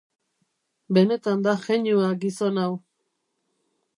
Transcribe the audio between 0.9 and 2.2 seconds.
Benetan da jeinua